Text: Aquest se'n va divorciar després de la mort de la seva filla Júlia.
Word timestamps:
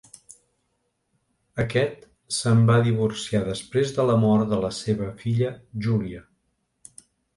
Aquest 1.63 2.07
se'n 2.37 2.63
va 2.71 2.77
divorciar 2.87 3.41
després 3.49 3.93
de 3.99 4.07
la 4.11 4.19
mort 4.25 4.51
de 4.55 4.63
la 4.65 4.73
seva 4.81 5.11
filla 5.21 5.53
Júlia. 5.89 6.25